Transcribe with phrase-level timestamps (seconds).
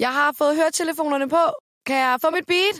[0.00, 1.36] Jeg har fået høretelefonerne på.
[1.86, 2.76] Kan jeg få mit beat?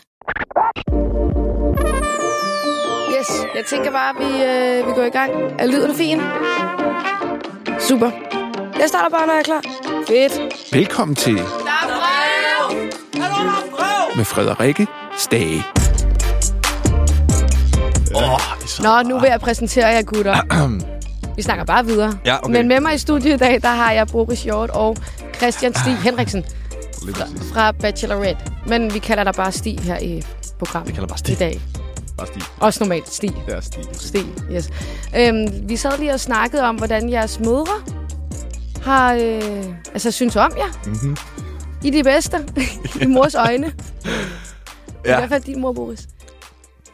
[3.18, 5.32] Yes, jeg tænker bare, at vi, øh, vi går i gang.
[5.58, 6.20] Er lyden fin?
[7.80, 8.10] Super.
[8.78, 9.62] Jeg starter bare, når jeg er klar.
[10.08, 10.72] Fedt.
[10.74, 11.86] Velkommen til Der er
[13.72, 14.16] brev!
[14.16, 14.86] med Frederikke
[15.18, 15.64] Stage.
[18.82, 20.36] Nå, nu vil jeg præsentere jer, gutter.
[21.36, 22.18] Vi snakker bare videre.
[22.24, 22.52] Ja, okay.
[22.52, 24.96] Men med mig i studiet i dag, der har jeg Boris Hjort og
[25.34, 26.44] Christian Stig Henriksen
[27.00, 28.52] fra, fra Bachelorette.
[28.66, 30.22] Men vi kalder dig bare Stig her i
[30.58, 31.38] programmet Vi kalder bare i Stig.
[31.38, 31.60] dag.
[32.16, 32.42] Bare Stig.
[32.60, 33.32] Også normalt Stig.
[33.46, 33.84] Det er Stig.
[33.92, 34.70] Stig, yes.
[35.16, 37.72] Øhm, vi sad lige og snakkede om, hvordan jeres mødre
[38.82, 40.80] har, øh, altså synes om jer.
[40.86, 41.16] Mm-hmm.
[41.84, 42.36] I er de bedste.
[43.02, 43.66] I mors øjne.
[44.06, 45.16] I Ja.
[45.18, 46.08] hvert fald din mor, Boris.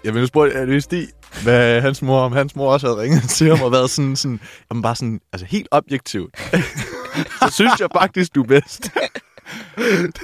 [0.05, 1.09] Jeg vil nu spørge er det Stig,
[1.43, 4.41] hvad hans mor, om hans mor også havde ringet til ham og været sådan, sådan
[4.71, 6.37] jamen bare sådan, altså helt objektivt.
[7.41, 8.91] så synes jeg faktisk, du er bedst.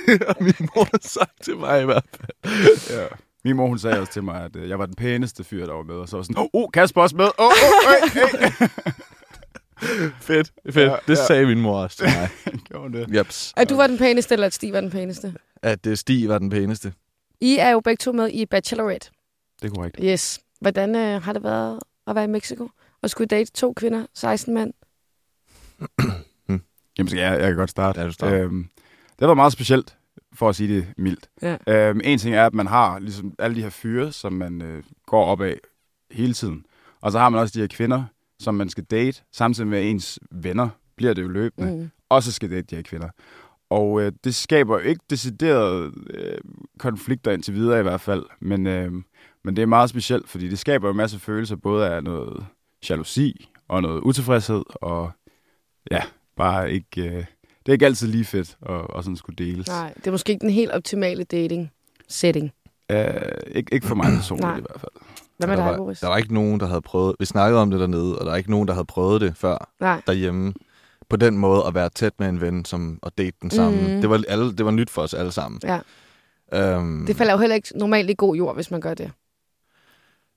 [0.07, 2.99] Det har min mor sagt til mig i hvert fald.
[3.01, 3.07] Ja.
[3.45, 5.73] Min mor, hun sagde også til mig, at øh, jeg var den pæneste fyr, der
[5.73, 5.95] var med.
[5.95, 7.25] Og så var sådan, oh, Kasper også med.
[7.39, 7.53] Oh, oh,
[8.13, 8.69] hey, hey.
[10.21, 10.91] Fedt, fedt.
[10.91, 11.27] Ja, det ja.
[11.27, 12.29] sagde min mor også til mig.
[12.69, 13.17] Gjorde det?
[13.17, 13.53] Jeps.
[13.57, 15.35] At du var den pæneste, eller at Stig var den pæneste?
[15.63, 16.93] At øh, Stig var den pæneste.
[17.41, 19.11] I er jo begge to med i Bachelorette.
[19.63, 19.97] Det er korrekt.
[20.03, 20.41] Yes.
[20.61, 22.69] Hvordan øh, har det været at være i Mexico?
[23.03, 24.73] Og skulle date to kvinder, 16 mand?
[26.99, 28.01] Jamen, så jeg, jeg kan godt starte.
[28.01, 28.45] Ja, du starter.
[28.45, 28.69] Øhm,
[29.23, 29.97] det var meget specielt,
[30.35, 31.29] for at sige det mildt.
[31.43, 31.57] Ja.
[31.69, 34.83] Øhm, en ting er, at man har ligesom alle de her fyre, som man øh,
[35.07, 35.57] går op af
[36.11, 36.65] hele tiden.
[37.01, 38.05] Og så har man også de her kvinder,
[38.41, 41.91] som man skal date, samtidig med ens venner, bliver det jo løbende, Mm.
[42.09, 43.09] også skal date de her kvinder.
[43.71, 46.39] Og øh, det skaber jo ikke deciderede øh,
[46.79, 48.93] konflikter indtil videre i hvert fald, men, øh,
[49.45, 52.47] men det er meget specielt, fordi det skaber jo en masse følelser, både af noget
[52.91, 55.11] jalousi og noget utilfredshed, og
[55.91, 56.03] ja,
[56.37, 57.03] bare ikke...
[57.17, 57.25] Øh,
[57.67, 59.67] det er ikke altid lige fedt at, at sådan skulle deles.
[59.69, 62.53] Nej, det er måske ikke den helt optimale dating-setting.
[62.91, 63.15] Øh,
[63.47, 64.93] ikke, ikke for mig personligt i hvert fald.
[65.39, 66.01] Hvad med der, dig, var, Boris?
[66.01, 67.17] der var ikke nogen, der havde prøvet...
[67.21, 69.71] Vi snakkede om det dernede, og der er ikke nogen, der havde prøvet det før
[69.81, 70.03] Nej.
[70.07, 70.53] derhjemme.
[71.09, 73.93] På den måde at være tæt med en ven som, og date den sammen.
[73.93, 74.01] Mhm.
[74.01, 75.61] Det, var alle, det var nyt for os alle sammen.
[75.65, 75.79] Ja.
[76.55, 79.11] Øhm, Det falder jo heller ikke normalt i god jord, hvis man gør det.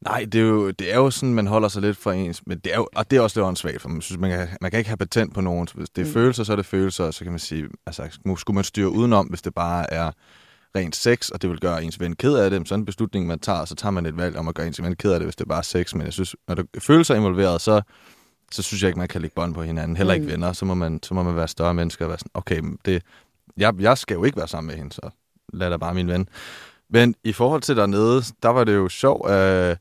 [0.05, 2.59] Nej, det er, jo, det er jo sådan, man holder sig lidt fra ens, men
[2.59, 4.71] det er jo, og det er også lidt åndssvagt, for man synes, man kan, man
[4.71, 5.67] kan ikke have patent på nogen.
[5.75, 6.13] Hvis det er Mm.
[6.13, 9.25] følelser, så er det følelser, og så kan man sige, altså, skulle man styre udenom,
[9.25, 10.11] hvis det bare er
[10.75, 13.39] rent sex, og det vil gøre ens ven ked af det, sådan en beslutning, man
[13.39, 15.35] tager, så tager man et valg om at gøre ens ven ked af det, hvis
[15.35, 17.81] det er bare sex, men jeg synes, når der er følelser involveret, så,
[18.51, 20.31] så synes jeg ikke, man kan lægge bånd på hinanden, heller ikke Mm.
[20.31, 23.03] venner, så må man, så må man være større mennesker og være sådan, okay, det,
[23.57, 25.09] jeg, jeg skal jo ikke være sammen med hende, så
[25.53, 26.29] lad da bare min ven.
[26.89, 29.77] Men i forhold til dernede, der var det jo sjovt, at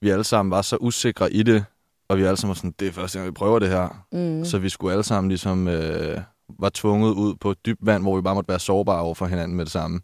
[0.00, 1.64] vi alle sammen var så usikre i det,
[2.08, 4.04] og vi alle sammen var sådan, det er første gang, vi prøver det her.
[4.12, 4.44] Mm.
[4.44, 6.20] Så vi skulle alle sammen ligesom øh,
[6.58, 9.56] var tvunget ud på dybt vand, hvor vi bare måtte være sårbare over for hinanden
[9.56, 10.00] med det samme.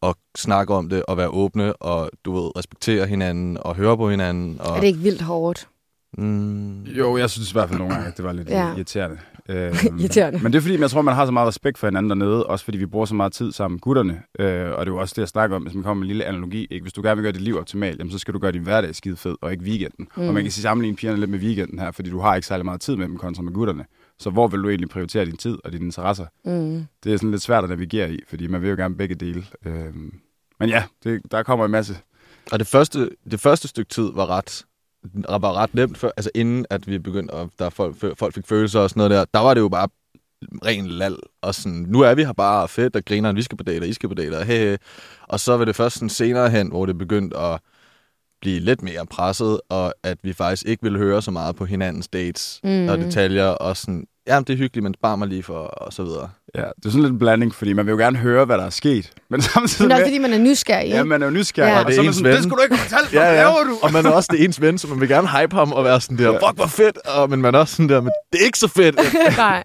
[0.00, 4.10] Og snakke om det, og være åbne, og du ved, respektere hinanden, og høre på
[4.10, 4.60] hinanden.
[4.60, 5.68] Og, Er det ikke vildt hårdt?
[6.18, 8.74] Mm, Jo, jeg synes i hvert fald nogle gange, at det var lidt ja.
[8.74, 9.18] irriterende.
[9.48, 10.38] Øhm, Irriterende.
[10.42, 12.64] Men det er fordi, jeg tror, man har så meget respekt for hinanden dernede, også
[12.64, 14.22] fordi vi bruger så meget tid sammen, gutterne.
[14.38, 16.08] Øh, og det er jo også det, jeg snakker om, hvis man kommer med en
[16.08, 16.66] lille analogi.
[16.70, 16.82] Ikke?
[16.84, 18.94] Hvis du gerne vil gøre dit liv optimalt, jamen, så skal du gøre din hverdag
[18.94, 20.08] skide fed, og ikke weekenden.
[20.16, 20.22] Mm.
[20.22, 20.28] Mm.
[20.28, 22.64] Og man kan sige sammenligne pigerne lidt med weekenden her, fordi du har ikke særlig
[22.64, 23.84] meget tid med dem kontra med gutterne.
[24.18, 26.26] Så hvor vil du egentlig prioritere din tid og dine interesser?
[26.44, 26.86] Mm.
[27.04, 29.44] Det er sådan lidt svært at navigere i, fordi man vil jo gerne begge dele.
[29.66, 30.14] Øhm,
[30.60, 31.96] men ja, det, der kommer en masse.
[32.52, 34.64] Og det første, det første stykke tid var ret,
[35.28, 38.80] var ret nemt, for, altså inden at vi begyndte, at der folk, folk fik følelser
[38.80, 39.88] og sådan noget der, der var det jo bare
[40.66, 43.64] ren lal, og sådan, nu er vi her bare fedt, og griner, vi skal på
[43.64, 44.76] date, og I skal på date, og hey, hey.
[45.22, 47.60] Og så var det først sådan senere hen, hvor det begyndte at
[48.40, 52.08] blive lidt mere presset, og at vi faktisk ikke ville høre så meget på hinandens
[52.08, 52.88] dates Mm.
[52.88, 56.02] og detaljer, og sådan, ja, det er hyggeligt, men spar mig lige for, og så
[56.04, 56.30] videre.
[56.54, 58.64] Ja, det er sådan lidt en blanding, fordi man vil jo gerne høre, hvad der
[58.64, 59.12] er sket.
[59.30, 61.32] Men samtidig Men det er også, med, fordi man er nysgerrig, ja, man er jo
[61.32, 61.72] nysgerrig, Ja.
[61.72, 62.36] ja, Og og det er man ens sådan, ven.
[62.36, 63.78] det skulle du ikke mig, hvad laver du?
[63.82, 66.00] Og man er også det ens ven, så man vil gerne hype ham og være
[66.00, 66.48] sådan der, Ja.
[66.48, 68.68] fuck, hvor fedt, og, men man er også sådan der, men det er ikke så
[68.68, 68.96] fedt.
[69.36, 69.64] Nej.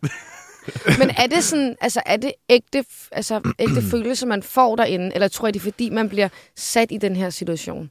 [1.00, 5.28] Men er det sådan, altså er det ægte, altså ægte følelser, man får derinde, eller
[5.28, 6.28] tror jeg, det er fordi, man bliver
[6.58, 7.90] sat i den her situation?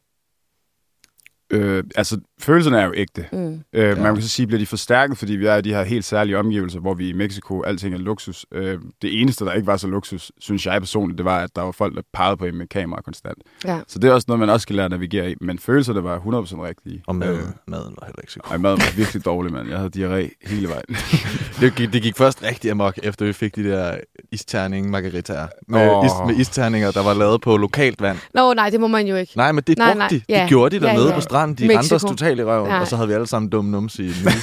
[1.53, 3.27] Øh, altså, følelserne er jo ægte.
[3.33, 3.61] Mm.
[3.73, 3.95] Øh, Ja.
[3.95, 6.39] Man kan så sige, bliver de forstærket, fordi vi er i de her helt særlige
[6.39, 8.47] omgivelser, hvor vi i Mexico, alting er luksus.
[8.55, 11.63] Øh, det eneste, der ikke var så luksus, synes jeg personligt, det var, at der
[11.63, 13.39] var folk, der pegede på en med kamera konstant.
[13.65, 13.81] Ja.
[13.89, 15.35] Så det er også noget, man også skal lære at navigere i.
[15.41, 17.03] Men følelserne var 100% rigtige.
[17.07, 18.51] Og maden, Øh, maden var heller ikke så god.
[18.51, 19.69] ej, maden var virkelig dårlig, mand.
[19.69, 20.85] Jeg havde diarré hele vejen.
[21.61, 23.97] Det gik, det gik først rigtig amok, efter vi fik de der
[24.33, 25.47] isterning margaritaer.
[25.69, 26.07] Med, Åh.
[26.07, 28.19] is, med isterninger, der var lavet på lokalt vand.
[28.35, 29.33] Nå, nej, det må man jo ikke.
[29.37, 30.21] Nej, men det Nej, brugte nej, de.
[30.29, 30.41] ja.
[30.41, 31.15] Det gjorde de Ja, dernede ja.
[31.15, 31.57] på stranden.
[31.57, 31.79] De Mexico.
[31.79, 32.81] rendte os totalt i røven, Ja.
[32.81, 34.33] og så havde vi alle sammen dumme numse i den.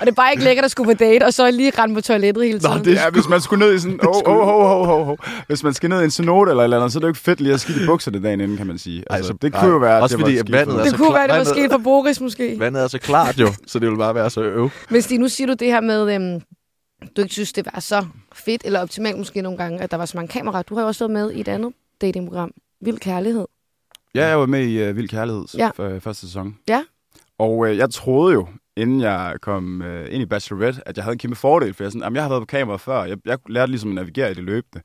[0.00, 2.00] Og det er bare ikke lækkert at skulle på date, og så lige rende på
[2.00, 2.76] toilettet hele tiden.
[2.78, 4.00] Nå, det Ja, hvis man skulle ned i sådan...
[4.06, 5.16] Oh, oh, oh, oh, oh, oh.
[5.46, 7.10] Hvis man skal ned i en synode eller et eller andet, så er det jo
[7.10, 9.04] ikke fedt lige at skide i bukserne dagen inden, kan man sige.
[9.10, 9.60] Altså, så- det nej.
[9.62, 11.44] kunne jo være, at Også det fordi, var vandet er det kunne være, det var
[11.44, 12.56] sket for Boris måske.
[12.58, 14.70] Vandet er så klart jo, så det vil bare være så øv.
[14.90, 16.40] Men Stig, nu siger du det her med, øhm,
[17.16, 18.04] du ikke synes, det var så
[18.34, 20.62] fedt eller optimalt måske nogle gange, at der var så mange kameraer.
[20.62, 22.50] Du har jo også været med i et andet datingprogram,
[22.84, 23.46] Vild Kærlighed.
[24.16, 25.64] Ja, jeg var med i uh, Vild Kærlighed Ja.
[25.64, 25.70] ja.
[25.70, 26.58] for, første sæson.
[26.68, 26.84] Ja.
[27.38, 31.12] Og uh, jeg troede jo, inden jeg kom uh, ind i Bachelorette, at jeg havde
[31.12, 33.04] en kæmpe fordel, for jeg, sådan, jamen, jeg har været på kamera før.
[33.04, 34.82] Jeg, jeg lærte ligesom at navigere i det løbende.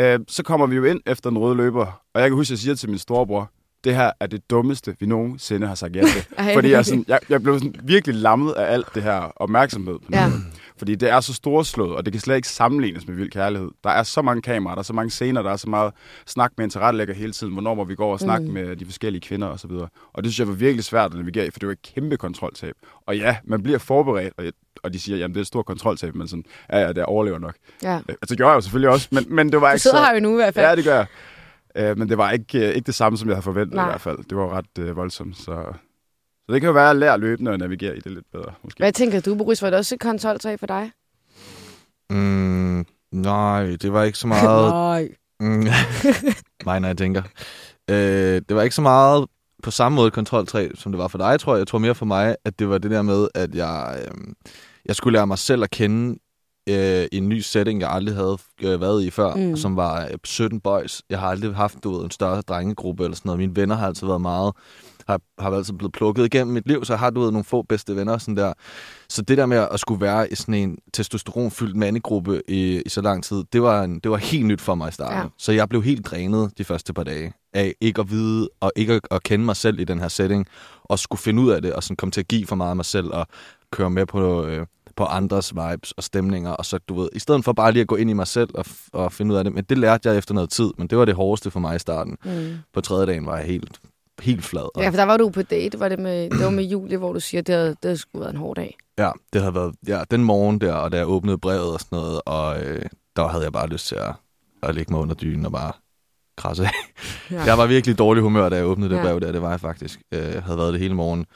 [0.00, 2.50] Uh, så kommer vi jo ind efter den røde løber, og jeg kan huske, at
[2.50, 3.50] jeg siger til min storebror,
[3.84, 6.26] det her er det dummeste, vi nogensinde har sagt ja til.
[6.38, 6.54] Ej.
[6.54, 9.98] Fordi jeg, sådan, jeg, jeg blev sådan virkelig lammet af alt det her opmærksomhed.
[9.98, 10.30] På Ja.
[10.78, 13.70] Fordi det er så storslået, og det kan slet ikke sammenlignes med vild kærlighed.
[13.84, 15.92] Der er så mange kameraer, der er så mange scener, der er så meget
[16.26, 17.52] snak med en tilrettelægger hele tiden.
[17.52, 18.52] Hvornår må vi gå og snakke mm.
[18.52, 19.52] med de forskellige kvinder osv.
[19.52, 19.88] Og, så videre.
[20.12, 22.16] og det synes jeg var virkelig svært at navigere i, for det var et kæmpe
[22.16, 22.74] kontroltab.
[23.06, 25.66] Og ja, man bliver forberedt, og, jeg, og de siger, jamen det er et stort
[25.66, 27.54] kontroltab, men sådan, ja, ja, det overlever nok.
[27.82, 27.96] Ja.
[27.96, 29.96] Øh, Altså, det gjorde jeg jo selvfølgelig også, men, men det var Du ikke sidder
[29.96, 30.04] så...
[30.04, 30.66] her jo nu i hvert fald.
[30.66, 31.06] Ja, det gør jeg.
[31.76, 33.84] Øh, men det var ikke, øh, ikke det samme, som jeg havde forventet Nej.
[33.84, 34.18] i hvert fald.
[34.28, 35.72] Det var ret øh, voldsomt, så...
[36.46, 38.78] Så det kan jo være at lære løbende at navigere i det lidt bedre, måske.
[38.78, 39.62] Hvad tænker du, Boris?
[39.62, 40.90] Var det også et kontroltag for dig?
[42.10, 44.70] Mm, nej, det var ikke så meget...
[44.72, 45.08] Nej.
[45.40, 45.66] Mm.
[46.66, 47.22] Nej, jeg tænker.
[47.90, 49.26] Øh, det var ikke så meget
[49.62, 51.58] på samme måde kontrol 3, som det var for dig, tror jeg.
[51.58, 54.34] Jeg tror mere for mig, at det var det der med, at jeg, øh,
[54.84, 56.18] jeg skulle lære mig selv at kende
[56.70, 59.56] øh, en ny setting, jeg aldrig havde øh, været i før, Mm.
[59.56, 61.02] som var øh, 17 boys.
[61.10, 63.38] Jeg har aldrig haft du ved, en større drengegruppe eller sådan noget.
[63.38, 64.52] Mine venner har altid været meget
[65.08, 67.96] har, har altid blevet plukket igennem mit liv, så har du ved, nogle få bedste
[67.96, 68.52] venner og sådan der.
[69.08, 73.00] Så det der med at skulle være i sådan en testosteronfyldt mandegruppe i, i så
[73.00, 75.18] lang tid, det var, en, det var helt nyt for mig i starten.
[75.18, 75.24] Ja.
[75.38, 78.92] Så jeg blev helt drænet de første par dage af ikke at vide og ikke
[78.92, 80.46] at, at kende mig selv i den her setting,
[80.84, 82.76] og skulle finde ud af det, og sådan komme til at give for meget af
[82.76, 83.26] mig selv, og
[83.72, 84.66] køre med på, øh,
[84.96, 87.86] på andres vibes og stemninger, og så, du ved, i stedet for bare lige at
[87.86, 90.18] gå ind i mig selv og, og finde ud af det, men det lærte jeg
[90.18, 92.16] efter noget tid, men det var det hårdeste for mig i starten.
[92.24, 92.56] Mm.
[92.74, 93.80] På tredje dagen var jeg helt,
[94.22, 94.62] helt flad.
[94.74, 96.96] Og, Ja, for der var du på date, var det med, det var med Julie,
[96.98, 98.76] hvor du siger, at det havde, det havde sgu været en hård dag.
[98.98, 101.98] Ja, det havde været ja, den morgen der, og da jeg åbnede brevet og sådan
[101.98, 102.82] noget, og øh,
[103.16, 104.12] der havde jeg bare lyst til at,
[104.62, 105.72] at lægge mig under dynen og bare
[106.36, 106.70] krasse af.
[107.30, 107.42] Ja.
[107.42, 109.02] Jeg var virkelig dårlig humør, da jeg åbnede det Ja.
[109.02, 110.00] brev der, det var jeg faktisk.
[110.14, 111.26] Øh, Jeg havde været det hele morgen.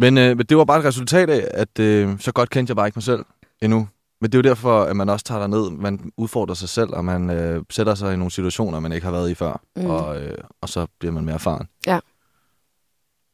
[0.00, 2.76] Men, øh, men det var bare et resultat af, at øh, så godt kendte jeg
[2.76, 3.24] bare ikke mig selv
[3.62, 3.88] endnu.
[4.20, 7.04] Men det er jo derfor, at man også tager ned, man udfordrer sig selv, og
[7.04, 9.86] man øh, sætter sig i nogle situationer, man ikke har været i før, Mm.
[9.86, 11.68] og, øh, og så bliver man mere erfaren.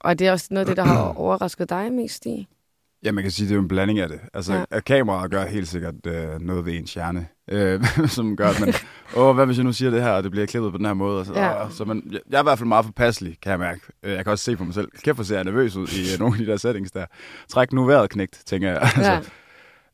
[0.01, 2.49] Og det er også noget af det, der har overrasket dig mest, Stig.
[3.05, 4.21] Ja, man kan sige, det er jo en blanding af det.
[4.35, 4.65] Altså, Ja.
[4.73, 4.81] ja.
[4.81, 7.85] kameraet gør helt sikkert øh, noget ved ens hjerne, øh,
[8.17, 8.75] som gør, at man,
[9.17, 10.95] åh, hvad hvis jeg nu siger det her, og det bliver klippet på den her
[10.95, 11.21] måde?
[11.21, 11.71] Og så, Ja.
[11.71, 13.81] så man, jeg, jeg er i hvert fald meget forpasselig, kan jeg mærke.
[14.03, 14.89] Øh, Jeg kan også se på mig selv.
[15.05, 17.07] Kæft, hvor ser jeg nervøs ud i øh, nogle af de der settings der.
[17.49, 18.79] Træk nu vejret, knægt, tænker jeg.
[18.97, 19.21] Altså, Ja.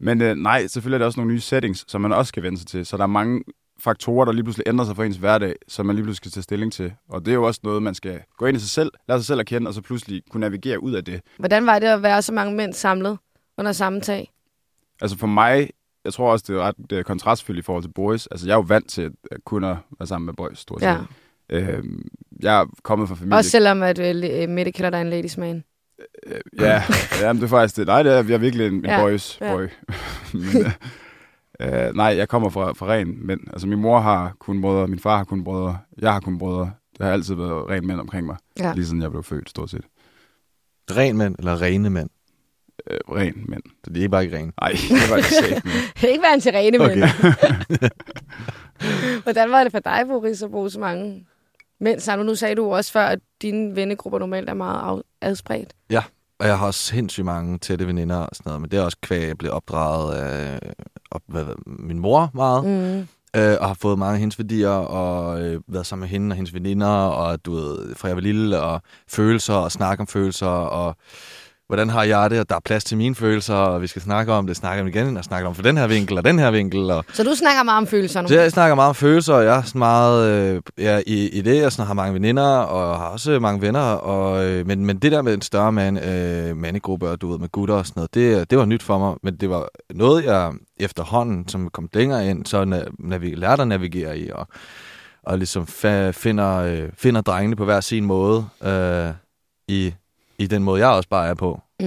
[0.00, 2.58] Men øh, nej, selvfølgelig er der også nogle nye settings, som man også skal vende
[2.58, 2.86] sig til.
[2.86, 3.42] Så der er mange
[3.80, 6.42] faktorer, der lige pludselig ændrer sig for ens hverdag, som man lige pludselig skal tage
[6.42, 6.92] stilling til.
[7.08, 9.26] Og det er jo også noget, man skal gå ind i sig selv, lære sig
[9.26, 11.20] selv at kende, og så pludselig kunne navigere ud af det.
[11.38, 13.18] Hvordan var det at være så mange mænd samlet
[13.58, 14.32] under samme tag?
[15.00, 15.70] Altså for mig,
[16.04, 18.26] jeg tror også, det er ret uh, kontrastfyldt i forhold til boys.
[18.26, 19.66] Altså jeg er jo vant til at kunne
[19.98, 20.86] være sammen med boys, stort set.
[20.86, 20.98] Ja.
[21.50, 22.08] Øhm,
[22.42, 23.36] jeg er kommet fra familie...
[23.36, 25.64] Også selvom, at øh, Mette kalder dig en ladies man.
[26.26, 26.82] Øh, ja,
[27.20, 27.86] ja, men det er faktisk det.
[27.86, 29.54] Nej, det er, jeg er virkelig en, en Ja, boys ja.
[29.54, 29.68] boy.
[30.32, 30.66] men,
[31.60, 33.40] øh, øh, nej, jeg kommer fra, fra ren mænd.
[33.52, 36.70] Altså min mor har kun brødre, min far har kun brødre, jeg har kun brødre.
[36.98, 38.72] Der har altid været ren mænd omkring mig, Ja.
[38.74, 39.84] lige siden jeg blev født, stort set.
[40.90, 42.10] Ren mænd eller rene mænd?
[42.90, 43.62] Øh, ren mænd.
[43.84, 44.52] Så det er bare ikke ren.
[44.60, 45.62] Nej, det var ikke
[46.02, 46.90] men- ikke være en sirene, men.
[46.90, 47.08] Okay.
[49.22, 51.26] Hvordan var det for dig, Boris, at bruge så mange
[51.80, 52.26] mænd sammen?
[52.26, 55.72] Nu sagde du også før, at dine vennegrupper normalt er meget adspredt.
[56.38, 58.96] Og jeg har også sindssygt mange tætte veninder og sådan noget, men det er også
[59.02, 60.58] kvæg, jeg blev opdraget af
[61.10, 63.08] op, hvad, hvad, min mor meget, mm.
[63.36, 66.36] Øh, og har fået mange af hendes værdier, og øh, været sammen med hende og
[66.36, 70.46] hendes veninder, og du ved, fra jeg var lille, og følelser, og snakke om følelser,
[70.46, 70.96] og
[71.72, 74.32] hvordan har jeg det, og der er plads til mine følelser, og vi skal snakke
[74.32, 76.38] om det, snakke om det igen, og snakke om for den her vinkel, og den
[76.38, 78.28] her vinkel, og Så du snakker meget om følelser nu?
[78.28, 81.40] så jeg snakker meget om følelser, og jeg er sådan meget øh, ja, i, i
[81.42, 81.56] det.
[81.62, 83.80] Jeg sådan har mange veninder, og har også mange venner.
[83.80, 87.38] Og, øh, men, men det der med en større mand, øh, mandegruppe, og du ved,
[87.38, 89.14] med gutter og sådan noget, det, det var nyt for mig.
[89.22, 93.68] Men det var noget, jeg efterhånden, som kom længere ind, så na- navi- lærte at
[93.68, 94.46] navigere i, og,
[95.26, 99.08] og ligesom fa- finder, øh, finder drengene på hver sin måde, øh,
[99.68, 99.94] i,
[100.38, 101.60] i den måde, jeg også bare er på.
[101.80, 101.86] Mm.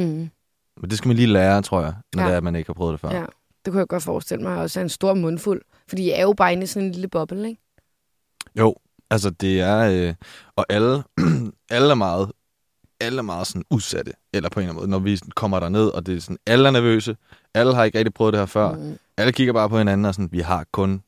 [0.82, 2.28] Men det skal man lige lære, tror jeg, når Ja.
[2.28, 3.10] det er, at man ikke har prøvet det før.
[3.12, 3.26] Ja.
[3.66, 5.62] Det kunne jeg godt forestille mig også en stor mundfuld.
[5.90, 7.62] Fordi I er jo bare inde i sådan en lille boble, ikke?
[8.60, 8.76] Jo,
[9.10, 9.78] altså det er...
[10.10, 10.14] Øh,
[10.56, 11.04] og alle,
[11.70, 12.32] alle er meget
[13.00, 15.88] alle er meget sådan udsatte, eller på en eller anden måde, når vi kommer derned,
[15.88, 17.18] og det er sådan, alle er nervøse,
[17.54, 18.98] alle har ikke rigtig prøvet det her før, Mm.
[19.18, 21.04] alle kigger bare på hinanden, og sådan, vi har kun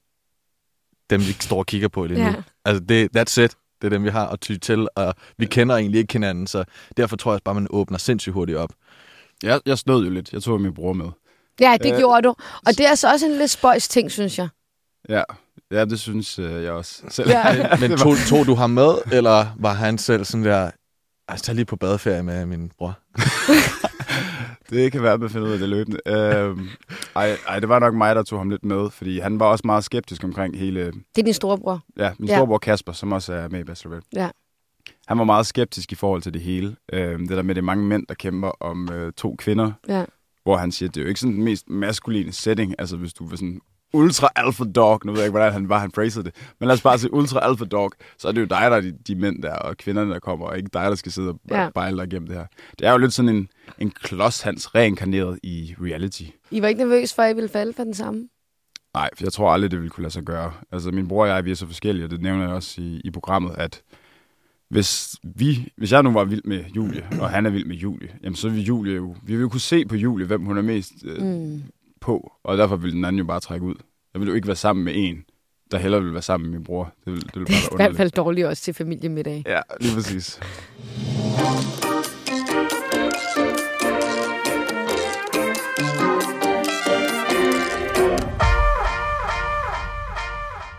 [1.10, 2.26] dem, vi står og kigger på lige nu.
[2.26, 2.36] Ja.
[2.66, 3.58] Altså, det, that's it.
[3.82, 6.64] Det er dem, vi har at ty til, og vi kender egentlig ikke hinanden, så
[6.98, 8.74] derfor tror jeg også bare, man åbner sindssygt hurtigt op.
[9.44, 10.34] Jeg, jeg snød jo lidt.
[10.34, 11.06] Jeg tog min bror med.
[11.60, 12.30] Ja, det Øh, gjorde du.
[12.66, 14.48] Og det er altså også en lidt spøjs ting, synes jeg.
[15.10, 15.24] Ja,
[15.72, 17.30] ja det synes øh, jeg også selv.
[17.30, 17.68] Ja.
[17.82, 20.72] Men tog, tog du ham med, eller var han selv sådan der,
[21.28, 23.00] altså tag lige på badeferie med min bror?
[24.70, 26.00] Det kan være, at man finder ud af det løbende.
[26.08, 26.68] Øhm,
[27.16, 29.62] ej, ej, det var nok mig, der tog ham lidt med, fordi han var også
[29.66, 30.86] meget skeptisk omkring hele...
[30.86, 31.82] Det er din storebror.
[31.98, 32.36] Ja, min Ja.
[32.36, 34.08] storebror Kasper, som også er med i Bachelorette.
[34.16, 34.30] Ja.
[35.08, 36.76] Han var meget skeptisk i forhold til det hele.
[36.94, 40.06] Øhm, det der med, det er mange mænd, der kæmper om øh, to kvinder, Ja.
[40.44, 42.76] hvor han siger, at det er jo ikke sådan den mest maskuline setting.
[42.80, 43.62] Altså, hvis du vil sådan
[43.94, 46.74] ultra alpha dog, nu ved jeg ikke, hvordan han var, han phrasede det, men lad
[46.76, 49.16] os bare sige ultra alpha dog, så er det jo dig, der er de, de
[49.16, 51.70] mænd der, og kvinderne, der kommer, og ikke dig, der skal sidde og Ja.
[51.70, 52.46] bejle dig igennem det her.
[52.80, 56.24] Det er jo lidt sådan en, en klods, hans reinkarneret i reality.
[56.52, 58.28] I var ikke nervøs for, at I ville falde for den samme?
[58.94, 60.54] Nej, for jeg tror aldrig, det ville kunne lade sig gøre.
[60.72, 63.02] Altså, min bror og jeg, vi er så forskellige, og det nævner jeg også i,
[63.04, 63.82] i programmet, at
[64.70, 68.10] hvis, vi, hvis jeg nu var vild med Julie, og han er vild med Julie,
[68.24, 70.62] jamen så vil Julie jo, vi vil jo kunne se på Julie, hvem hun er
[70.62, 71.62] mest øh, Mm.
[72.02, 73.76] På, og derfor vil den anden jo bare trække ud.
[74.14, 75.24] Jeg vil jo ikke være sammen med en,
[75.72, 76.94] der hellere vil være sammen med min bror.
[77.06, 79.44] Det vil, det vil bare være I hvert fald dårligt også til familiemiddag.
[79.46, 80.40] Ja, lige præcis.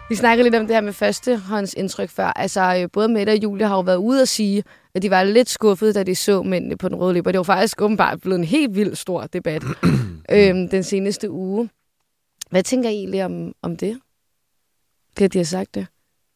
[0.08, 2.26] Vi snakkede lidt om det her med førstehåndsindtryk før.
[2.26, 5.24] Altså, øh, både Mette og Julie har jo været ude og sige, at de var
[5.24, 7.32] lidt skuffede, da de så mændene på den røde løber.
[7.32, 9.62] Det var faktisk åbenbart blevet en helt vild stor debat
[10.32, 11.70] øhm, den seneste uge.
[12.50, 14.00] Hvad tænker I egentlig om, om det?
[15.18, 15.86] Det, at de har sagt det.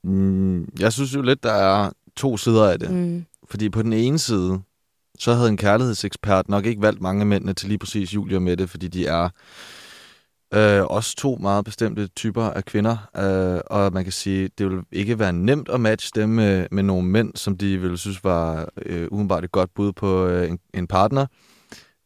[0.05, 2.91] Mm, jeg synes jo lidt, der er to sider af det.
[2.91, 3.25] Mm.
[3.51, 4.61] Fordi på den ene side,
[5.19, 8.43] så havde en kærlighedsekspert nok ikke valgt mange af mændene til lige præcis Julie og
[8.43, 9.29] Mette, fordi de er
[10.55, 12.97] øh, også to meget bestemte typer af kvinder.
[13.17, 16.83] Øh, og man kan sige, det vil ikke være nemt at matche dem med, med
[16.83, 20.59] nogle mænd, som de ville synes var øh, udenbart et godt bud på øh, en,
[20.75, 21.27] en partner.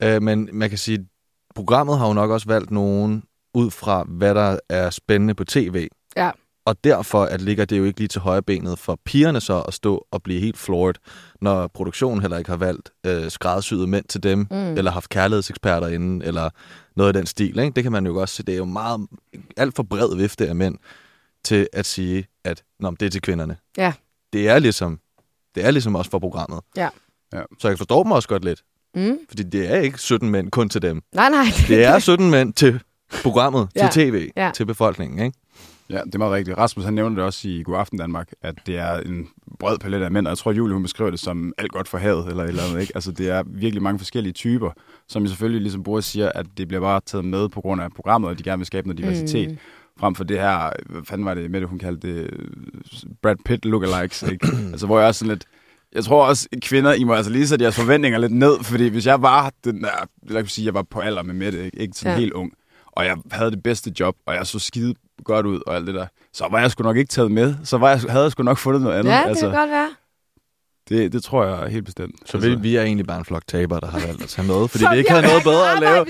[0.03, 1.07] Øh, men man kan sige,
[1.55, 3.23] programmet har jo nok også valgt nogen
[3.55, 5.89] ud fra, hvad der er spændende på tv.
[6.17, 6.31] Ja.
[6.67, 9.75] Og derfor at ligger det jo ikke lige til højre benet for pigerne så at
[9.75, 10.95] stå og blive helt floored,
[11.41, 14.57] når produktionen heller ikke har valgt øh, skræddersyede mænd til dem, Mm.
[14.57, 16.51] eller haft kærlighedseksperter inden, eller
[16.97, 17.59] noget af den stil.
[17.59, 17.75] Ikke?
[17.77, 18.43] Det kan man jo også se.
[18.43, 19.07] Det er jo meget
[19.57, 20.77] alt for bred vifte af mænd
[21.45, 23.57] til at sige, at Nå, det er til kvinderne.
[23.77, 23.93] Ja.
[24.33, 25.01] Det er ligesom,
[25.55, 26.61] det er ligesom også for programmet.
[26.77, 26.89] Ja.
[27.33, 27.43] Ja.
[27.59, 28.63] Så jeg forstår dem også godt lidt.
[28.95, 29.19] Mm.
[29.29, 31.03] Fordi det er ikke 17 mænd kun til dem.
[31.15, 31.45] Nej, nej.
[31.69, 32.81] Det er 17 mænd til
[33.23, 33.89] programmet, Ja.
[33.93, 34.51] til tv, Ja.
[34.55, 35.19] til befolkningen.
[35.27, 35.39] Ikke?
[35.91, 36.59] Ja, det er meget rigtigt.
[36.59, 39.29] Rasmus han nævnte det også i God Aften Danmark, at det er en
[39.59, 41.99] bred palet af mænd, og jeg tror, Julie hun beskriver det som alt godt for
[41.99, 42.93] havet, eller et eller andet, ikke?
[42.95, 44.71] Altså, det er virkelig mange forskellige typer,
[45.09, 47.93] som jo selvfølgelig, ligesom Boris siger, at det bliver bare taget med på grund af
[47.93, 49.59] programmet, og de gerne vil skabe noget diversitet, mm.
[50.01, 52.31] frem for det her, hvad fanden var det med det, hun kaldte det,
[53.23, 54.49] Brad Pitt lookalikes, ikke?
[54.73, 55.45] altså, hvor jeg også sådan lidt,
[55.93, 59.07] jeg tror også, kvinder, I må altså lige sætte jeres forventninger lidt ned, fordi hvis
[59.07, 61.97] jeg var den der, lad os sige, jeg var på alder med Mette, ikke, ikke
[61.97, 62.21] sådan ja.
[62.21, 62.53] helt ung,
[62.87, 65.95] og jeg havde det bedste job, og jeg så skide godt ud og alt det
[65.95, 67.55] der, så var jeg sgu nok ikke taget med.
[67.65, 69.11] Så var jeg, havde jeg sgu nok fundet noget andet.
[69.13, 69.89] Ja, det altså, kan godt være.
[70.89, 72.15] det, det tror jeg helt bestemt.
[72.25, 74.47] Så altså, vi, vi er egentlig bare en flok tabere, der har valgt at tage
[74.49, 76.07] med, fordi vi ikke havde har noget bedre at lave.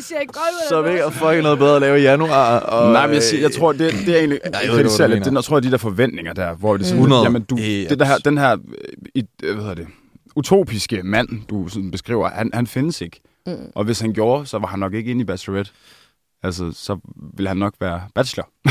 [0.69, 2.59] Så vi ikke har fucking noget bedre at lave i januar.
[2.61, 5.07] Og, Nej, men jeg, siger, jeg tror, det, det er egentlig, jeg jeg ved du
[5.09, 7.23] lidt, det, jeg tror, de der forventninger der, hvor det er sådan, 100.
[7.23, 7.89] jamen du, Yes.
[7.89, 8.57] det der her, den her,
[9.15, 9.87] i, øh, hvad hedder det,
[10.37, 13.21] utopiske mand, du sådan beskriver, han, han findes ikke.
[13.47, 13.53] Mm.
[13.75, 15.73] Og hvis han gjorde, så var han nok ikke inde i Bachelorette.
[16.47, 16.99] Altså, så
[17.37, 18.49] ville han nok være bachelor.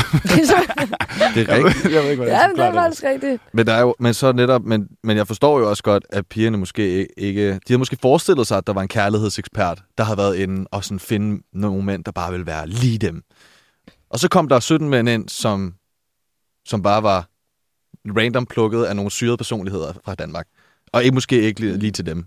[1.34, 1.84] Det er Jeg rigtigt.
[1.84, 3.42] ved, jeg ved ikke, hvordan ja, jeg men det er faktisk rigtigt.
[3.52, 6.26] Men, der er jo, men så netop, men, men jeg forstår jo også godt, at
[6.26, 7.52] pigerne måske ikke...
[7.52, 10.84] De har måske forestillet sig, at der var en kærlighedsekspert, der havde været inde og
[10.84, 13.22] sådan finde nogle mænd, der bare ville være lige dem.
[14.10, 15.74] Og så kom der 17 mænd ind, som,
[16.66, 17.28] som bare var
[18.06, 20.46] random plukket af nogle syrede personligheder fra Danmark.
[20.92, 22.26] Og ikke, måske ikke lige, lige til dem,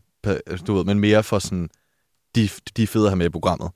[0.67, 1.69] du ved, men mere for sådan,
[2.35, 3.69] de, de er fede at have med i programmet.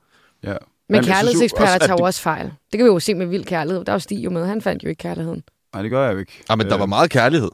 [0.44, 0.56] Ja.
[0.90, 2.46] Men kærlighedseksperter tager jo også fejl.
[2.46, 3.86] Det kan vi jo se med vild kærlighed.
[3.86, 4.46] Der er jo Stig jo med.
[4.46, 5.44] Han fandt jo ikke kærligheden.
[5.74, 6.44] Nej, det gør jeg jo ikke.
[6.50, 7.50] Ja, men der Øh, var meget kærlighed.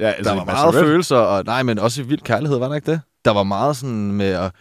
[0.00, 2.74] ja, altså, der var meget følelser, og nej, men også i vild kærlighed, var der
[2.74, 3.00] ikke det?
[3.24, 4.52] Der var meget sådan med at,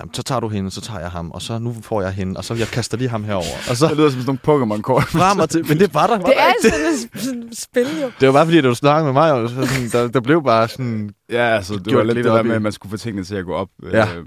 [0.00, 2.38] jamen, så tager du hende, så tager jeg ham, og så nu får jeg hende,
[2.38, 3.44] og så jeg kaster lige ham herover.
[3.70, 5.02] Og så Det lyder som sådan nogle Pokémon-kort.
[5.04, 6.76] frem og til, men det var der, var Det der er ikke.
[6.76, 8.10] sådan et sådan spil jo.
[8.20, 10.68] Det var bare fordi, du snakkede med mig, og så sådan, der, der blev bare
[10.68, 13.34] sådan, Ja, altså, det var lidt det der med, at man skulle få tingene til
[13.34, 13.68] at gå op.
[13.92, 14.06] Ja.
[14.16, 14.26] Øh,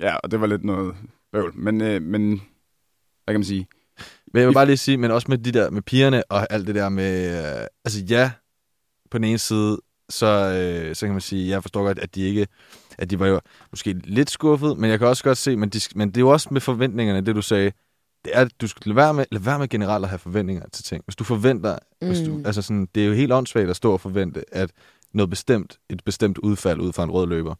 [0.00, 0.94] ja, og det var lidt noget
[1.36, 1.52] bøvl.
[1.54, 2.28] Men, øh, men
[3.24, 3.68] hvad kan man sige?
[4.32, 6.66] Men jeg vil bare lige sige, men også med de der med pigerne og alt
[6.66, 8.30] det der med, øh, altså ja,
[9.10, 9.78] på den ene side,
[10.08, 12.46] så, øh, så kan man sige, jeg forstår godt, at de ikke
[12.98, 13.40] at de var jo
[13.70, 16.28] måske lidt skuffet, men jeg kan også godt se, men, de, men det er jo
[16.28, 17.72] også med forventningerne, det du sagde,
[18.24, 20.68] det er, at du skal lade være, med, lade være med generelt at have forventninger
[20.72, 21.04] til ting.
[21.04, 22.08] Hvis du forventer, mm.
[22.08, 24.70] hvis du, altså sådan, det er jo helt åndssvagt at stå og forvente, at
[25.12, 27.54] noget bestemt, et bestemt udfald ud fra en rød løber,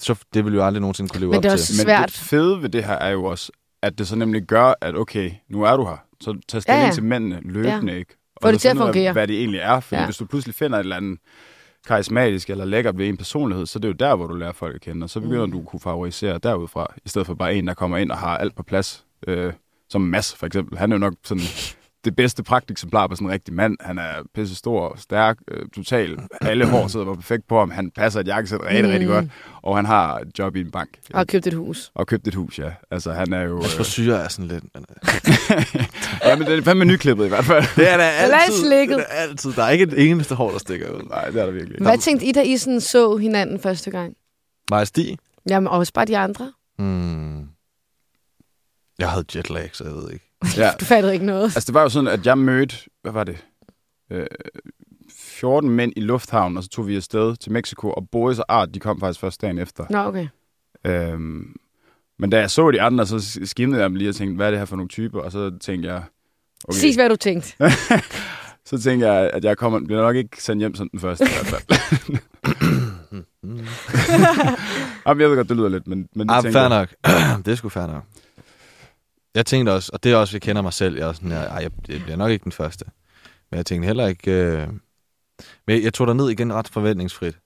[0.00, 1.60] så det vil jo aldrig nogensinde kunne leve Men op det er til.
[1.62, 2.08] også Men svært.
[2.08, 5.30] det fede ved det her er jo også, at det så nemlig gør, at okay,
[5.50, 5.96] nu er du her.
[6.20, 6.92] Så tag stilling Ja, ja.
[6.92, 8.16] til mændene løbende, ikke?
[8.42, 9.12] Få Og det til at ud af, fungere.
[9.12, 9.80] Hvad det egentlig er.
[9.80, 10.00] Fordi Ja.
[10.00, 10.06] ja.
[10.06, 11.18] hvis du pludselig finder et eller andet
[11.86, 14.74] karismatisk eller lækkert ved en personlighed, så det er jo der, hvor du lærer folk
[14.74, 15.04] at kende.
[15.04, 15.52] Og så begynder Mm.
[15.52, 18.38] du at kunne favorisere derudfra, i stedet for bare en, der kommer ind og har
[18.38, 19.04] alt på plads.
[19.26, 19.52] Øh,
[19.90, 20.78] som Mads for eksempel.
[20.78, 21.42] Han er jo nok sådan
[22.04, 23.76] det bedste pragteksemplar på sådan en rigtig mand.
[23.80, 26.18] Han er pisse stor, stærk, øh, total.
[26.40, 27.70] Alle hår sidder bare perfekt på ham.
[27.70, 28.90] Han passer et jakkesæt rigtig, Mm.
[28.90, 29.24] rigtig godt.
[29.62, 30.88] Og han har et job i en bank.
[31.12, 31.90] Og har købt et hus.
[31.94, 32.70] Og købt et hus, ja.
[32.90, 33.60] Altså, han er jo...
[33.60, 34.64] Hans Øh, frisyrer er sådan lidt...
[34.74, 34.84] Men,
[36.24, 37.64] ja, men det er fandme nyklippet i hvert fald.
[37.76, 38.70] det er da altid-.
[38.70, 39.52] Det er altid.
[39.52, 41.02] Der er ikke et eneste hår, der stikker ud.
[41.08, 41.84] Nej, det er der virkelig ikke.
[41.84, 44.14] Hvad tænkte I, da I sådan så hinanden første gang?
[44.70, 45.18] Maja Stig?
[45.48, 46.52] Jamen, også bare de andre.
[46.78, 47.48] Hmm.
[48.98, 50.31] Jeg havde jetlag, så jeg ved ikke.
[50.56, 50.70] Ja.
[50.80, 51.44] Du fattede ikke noget.
[51.44, 52.76] Altså, det var jo sådan, at jeg mødte...
[53.02, 53.44] Hvad var det?
[54.10, 54.26] Øh,
[55.18, 58.68] 14 mænd i lufthavnen, og så tog vi afsted til Mexico, og Boris og Art,
[58.74, 59.84] de kom faktisk først dagen efter.
[59.90, 60.26] Nå, okay.
[60.86, 61.56] Øhm,
[62.18, 64.50] men da jeg så de andre, så skimmede jeg dem lige og tænkte, hvad er
[64.50, 65.20] det her for nogle typer?
[65.20, 66.02] Og så tænkte jeg...
[66.64, 66.78] Okay.
[66.78, 67.54] Sig, hvad du tænkte.
[68.64, 71.28] Så tænkte jeg, at jeg kommer, bliver nok ikke sendt hjem som den første i
[71.28, 71.62] hvert fald.
[75.06, 76.88] Jamen, jeg ved godt, det lyder lidt, men, men det Ah, tænker fair nok.
[77.44, 78.02] det er sgu fair nok.
[79.34, 81.44] Jeg tænkte også, og det er også, jeg kender mig selv, jeg er sådan, jeg,
[81.44, 82.84] ej, jeg, jeg bliver nok ikke den første.
[83.50, 84.30] Men jeg tænkte heller ikke...
[84.32, 84.68] Øh...
[85.66, 87.38] Men jeg tog der ned igen ret forventningsfrit.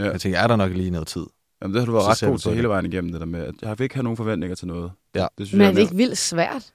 [0.00, 0.04] Ja.
[0.10, 1.26] Jeg tænkte, er der nok lige noget tid?
[1.62, 3.40] Jamen, det har du været ret god vi til hele vejen igennem det der med,
[3.40, 4.92] at jeg vil ikke have nogen forventninger til noget.
[5.14, 5.26] Ja.
[5.38, 6.72] Det synes Men er jeg det ikke vildt svært?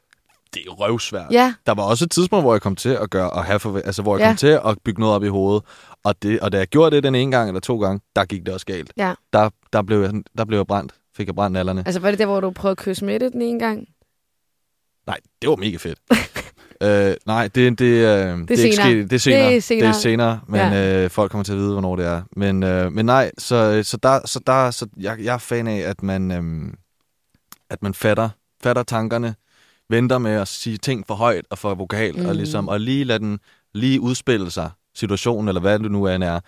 [0.53, 1.31] Det er røvsvært.
[1.31, 1.53] Ja.
[1.65, 4.01] Der var også et tidspunkt, hvor jeg kom til at gøre, at have forve- altså,
[4.01, 4.29] hvor jeg Ja.
[4.29, 5.63] kom til at bygge noget op i hovedet.
[6.03, 8.45] Og, det, og da jeg gjorde det den ene gang eller to gange, der gik
[8.45, 8.93] det også galt.
[8.97, 9.13] Ja.
[9.33, 10.93] Der, der, blev, jeg, der blev jeg brændt.
[11.17, 11.83] Fik jeg brændt nallerne.
[11.85, 13.87] Altså, var det der, hvor du prøvede at kysse med det den ene gang?
[15.07, 15.99] Nej, det var mega fedt.
[16.83, 18.75] øh, nej, det, det, øh, det, er ikke senere.
[18.75, 19.09] sket.
[19.09, 19.49] Det er senere.
[19.49, 19.87] Det er senere.
[19.87, 21.03] Det er senere men ja.
[21.03, 22.21] øh, folk kommer til at vide, hvornår det er.
[22.35, 25.77] Men, øh, men nej, så, så, der, så, der, så jeg, jeg er fan af,
[25.77, 26.73] at man, øh,
[27.69, 28.29] at man fatter,
[28.63, 29.35] fatter tankerne,
[29.89, 32.25] venter med at sige ting for højt og for vokalt, mm.
[32.25, 33.39] og, ligesom, og lige lade den
[33.73, 36.39] lige udspille sig, situationen, eller hvad det nu end er.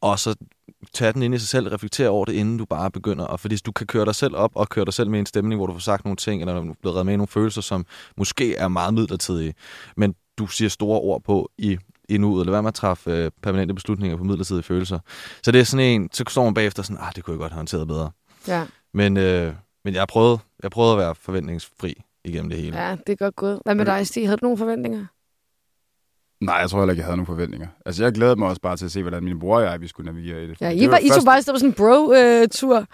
[0.00, 0.34] Og så
[0.92, 3.24] tage den ind i sig selv, reflektere over det, inden du bare begynder.
[3.24, 5.58] Og fordi du kan køre dig selv op og køre dig selv med en stemning,
[5.58, 7.62] hvor du får sagt nogle ting, eller du er blevet reddet med i nogle følelser,
[7.62, 9.54] som måske er meget midlertidige,
[9.96, 11.78] men du siger store ord på i,
[12.18, 14.98] nuet, eller hvad med at træffe øh, permanente beslutninger på midlertidige følelser.
[15.42, 17.52] Så det er sådan en, så står man bagefter sådan, ah, det kunne jeg godt
[17.52, 18.10] have håndteret bedre.
[18.48, 18.66] Ja.
[18.94, 22.82] Men, øh, men jeg prøvede, jeg prøvede at være forventningsfri igennem det hele.
[22.82, 23.60] Ja, det er godt gået.
[23.64, 24.26] Hvad med dig, Stig?
[24.26, 25.06] Havde du nogle forventninger?
[26.44, 27.66] Nej, jeg tror heller ikke, jeg havde nogen forventninger.
[27.86, 29.88] Altså, jeg glæder mig også bare til at se, hvordan mine bror og jeg, vi
[29.88, 30.60] skulle navigere i det.
[30.60, 32.86] Ja, Det I, var, I første- tog bare sådan en bro-tur.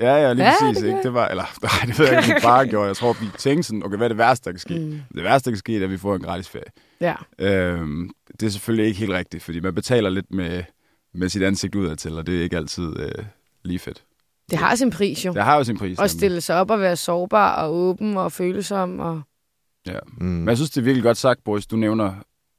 [0.00, 0.82] Ja, ja, lige Ja, præcis.
[0.82, 1.02] det ikke?
[1.02, 2.86] Det var, eller, nej, det ved jeg ikke, min far gjorde.
[2.86, 4.74] Jeg tror, vi tænkte sådan, okay, hvad er det værste, der kan ske?
[4.78, 5.00] Mm.
[5.14, 6.64] Det værste, der kan ske, det er, at vi får en gratis ferie.
[7.00, 7.14] Ja.
[7.38, 10.62] Øhm, det er selvfølgelig ikke helt rigtigt, fordi man betaler lidt med,
[11.14, 13.24] med sit ansigt udadtil, og det er ikke altid øh,
[13.64, 14.02] lige fedt.
[14.50, 15.32] Det har sin pris jo.
[15.32, 15.98] Det har jo sin pris.
[15.98, 19.00] At stille sig op og være sårbar og åben og følsom.
[19.00, 19.22] Og...
[19.86, 19.98] Ja.
[20.18, 20.26] Mm.
[20.26, 21.66] Men jeg synes, det er virkelig godt sagt, Boris.
[21.66, 22.12] Du nævner,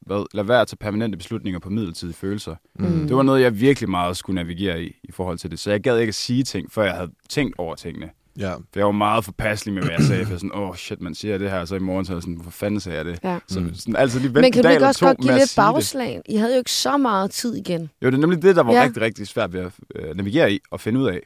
[0.06, 2.56] hvad, lad være at tage permanente beslutninger på midlertidige følelser.
[2.80, 3.08] Mm.
[3.08, 5.60] Det var noget, jeg virkelig meget skulle navigere i, i forhold til det.
[5.60, 8.10] Så jeg gad ikke at sige ting, før jeg havde tænkt over tingene.
[8.40, 8.54] Ja.
[8.54, 10.26] For jeg var meget forpasselig med, hvad jeg sagde.
[10.26, 12.16] For sådan, åh oh, shit, man siger det her, og så i morgen så er
[12.16, 13.20] jeg sådan, hvorfor fanden sagde jeg det?
[13.24, 13.40] Ja.
[13.48, 15.62] Så sådan, altid lige vente Men kan du dag ikke også godt give lidt sige
[15.66, 15.74] det.
[15.74, 16.22] bagslag?
[16.30, 17.82] I havde jo ikke så meget tid igen.
[18.02, 18.84] Jo, det er nemlig det, der var Ja.
[18.84, 21.20] rigtig, rigtig svært ved at øh, navigere i og finde ud af.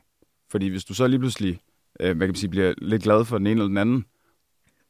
[0.51, 1.59] Fordi hvis du så lige pludselig,
[1.99, 4.05] øh, hvad kan man sige, bliver lidt glad for den ene eller den anden,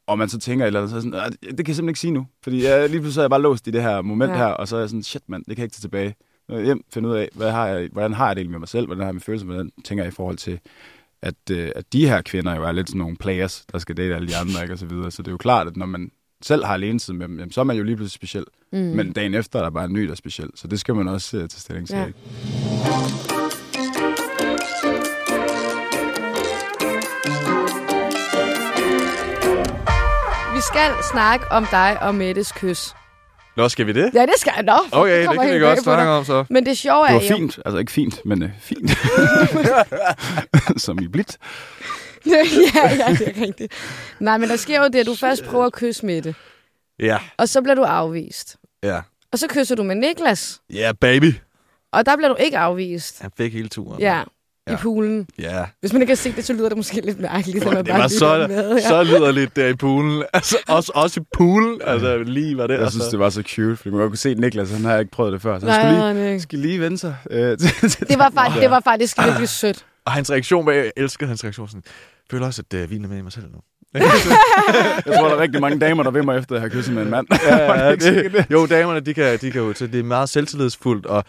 [0.09, 1.89] og man så tænker et eller andet, så er sådan, "Ah, det kan jeg simpelthen
[1.89, 2.27] ikke sige nu.
[2.43, 4.37] Fordi jeg, lige pludselig er jeg bare låst i det her moment Ja.
[4.37, 6.15] her, og så er jeg sådan, shit mand, det kan jeg ikke tage tilbage.
[6.49, 8.59] Nu jeg hjem, finde ud af, hvad har jeg, hvordan har jeg det egentlig med
[8.59, 10.59] mig selv, hvordan har jeg med følelser, hvordan tænker jeg i forhold til,
[11.21, 14.15] at, øh, at de her kvinder jo er lidt sådan nogle players, der skal date
[14.15, 15.11] alle de andre, ikke, og så videre.
[15.11, 17.59] Så det er jo klart, at når man selv har alenetid med dem, jamen, så
[17.59, 18.45] er man jo lige pludselig speciel.
[18.73, 18.79] Mm.
[18.79, 20.49] Men dagen efter er der bare en ny, der er speciel.
[20.55, 21.95] Så det skal man også uh, tage stilling til.
[21.95, 22.01] Ja.
[22.05, 23.38] Ja.
[30.73, 32.93] Skal snakke om dig og Mettes kys.
[33.57, 34.11] Nå, skal vi det?
[34.13, 34.81] Ja, det skal jeg nok.
[34.91, 36.45] Okay, det kan vi godt snakke om så.
[36.49, 37.35] Men det sjove Det er var jo...
[37.35, 37.59] fint.
[37.65, 38.91] Altså ikke fint, men uh, fint.
[40.83, 41.37] Som i blidt.
[42.25, 42.31] ja,
[42.75, 43.73] ja, det er rigtigt.
[44.19, 46.35] Nej, men der sker jo det, at du først prøver at kysse Mette,
[46.99, 48.57] Ja, og så bliver du afvist.
[48.83, 49.01] ja.
[49.31, 51.33] Og så kysser du med Niklas, Ja, yeah, baby.
[51.91, 53.21] og der bliver du ikke afvist.
[53.21, 53.99] Han fik hele turen.
[54.01, 54.21] Ja,
[54.69, 54.77] i Ja.
[54.77, 55.27] poolen.
[55.39, 55.65] Ja.
[55.79, 57.65] Hvis man ikke kan se det, så lyder det måske lidt mærkeligt.
[57.65, 58.87] man Det bare var så, med, ja.
[58.87, 60.23] så lyder lidt der i poolen.
[60.33, 61.81] Altså, også, også i poolen.
[61.85, 62.73] Altså, lige var det.
[62.73, 62.99] Jeg altså.
[62.99, 65.33] synes, det var så cute, fordi man kunne se, at Niklas, han har ikke prøvet
[65.33, 65.59] det før.
[65.59, 67.15] Så han Nej, skulle lige, nej, skal lige vende sig.
[67.31, 67.39] Øh,
[68.09, 69.85] Det var, faktisk, det var faktisk virkelig sødt.
[70.05, 73.05] Og hans reaktion var, jeg elskede hans reaktion sådan, jeg føler også, at uh, vinen
[73.05, 73.59] er med i mig selv nu.
[73.95, 74.03] Jeg
[75.17, 77.09] tror, der er rigtig mange damer, der vil mig efter at have kysset med en
[77.09, 77.27] mand.
[77.43, 81.05] ja, ja, det, jo, damerne, de kan, de kan jo, så det er meget selvtillidsfuldt
[81.05, 81.23] og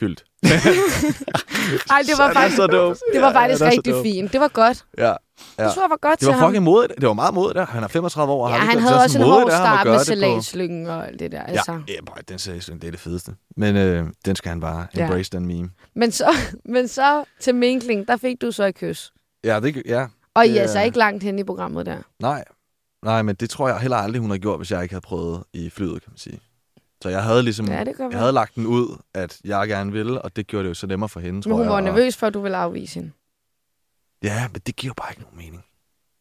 [0.00, 0.24] selvværdsfyldt.
[1.90, 2.96] Ej, det var Han faktisk, så dum.
[3.12, 4.32] det var Ja, faktisk han er så rigtig fint.
[4.32, 4.84] Det var godt.
[4.98, 5.14] Ja, Ja.
[5.58, 5.64] Ja.
[5.64, 6.48] Det tror jeg var godt det var til ham.
[6.50, 6.92] fucking modigt.
[7.00, 7.66] Det var meget modigt der.
[7.66, 8.44] Han er 35 år.
[8.44, 11.06] og Ja, har han virkelig- havde så også en hård ham start med salatslyngen og
[11.08, 11.42] alt det der.
[11.42, 11.72] Altså.
[11.88, 13.32] Ja, ja bare, den salatslynge, det er det fedeste.
[13.56, 15.02] Men øh, den skal han bare Ja.
[15.04, 15.70] embrace, den meme.
[15.94, 16.24] Men, så,
[16.74, 19.12] men så til minkling, der fik du så et kys.
[19.44, 20.06] Ja, det, ja.
[20.34, 21.96] Og I er er- altså ikke langt hen i programmet der.
[22.20, 22.44] Nej.
[23.04, 25.42] Nej, men det tror jeg heller aldrig, hun har gjort, hvis jeg ikke havde prøvet
[25.52, 26.40] i flyet, kan man sige.
[27.02, 30.22] Så jeg havde ligesom, Ja, det jeg havde lagt den ud, at jeg gerne ville,
[30.22, 31.70] og det gjorde det jo så nemmere for hende, tror Men hun jeg.
[31.70, 33.12] var og- nervøs for, at du ville afvise hende.
[34.22, 35.64] Ja, men det giver jo bare ikke nogen mening.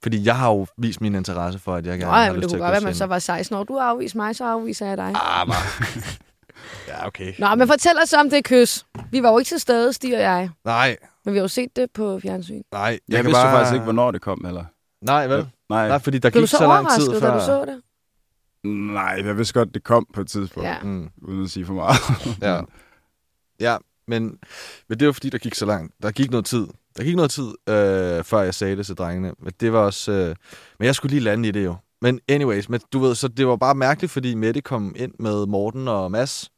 [0.04, 2.44] Fordi jeg har jo vist min interesse for, at jeg gerne Nej, har men lyst
[2.44, 3.64] det til kunne at godt være, at man så var 16 år.
[3.64, 5.06] Du afviser mig, så afviser jeg dig.
[5.16, 5.92] Ah, bare.
[6.88, 7.34] ja, okay.
[7.40, 8.86] Nå, men fortæl os om det kys.
[9.12, 10.50] Vi var jo ikke til stede, Stig og jeg.
[10.66, 12.62] Nej, Men vi har jo set det på fjernsyn.
[12.72, 13.00] nej.
[13.10, 13.56] Jeg, kan vidste bare...
[13.58, 14.64] faktisk ikke, hvornår det kom, eller?
[15.02, 15.48] Nej, vel?
[15.70, 17.32] Nej, Nej, fordi der Blev gik så, så lang tid overrasket, før.
[17.34, 17.82] da du så det?
[18.64, 20.84] Nej, jeg vidste godt, det kom på et tidspunkt, Ja.
[20.84, 21.98] Mm, uden at sige for meget.
[22.42, 22.62] ja.
[23.60, 24.40] ja, men,
[24.90, 25.94] men det var fordi, der gik så langt.
[26.04, 26.68] Der gik noget tid.
[26.98, 29.34] Der gik noget tid, øh, før jeg sagde det til drengene.
[29.40, 30.12] Men det var også...
[30.12, 30.36] Øh,
[30.80, 31.76] men jeg skulle lige lande i det jo.
[32.02, 35.46] Men anyways, men du ved, så det var bare mærkeligt, fordi Mette kom ind med
[35.46, 36.52] Morten og Mads.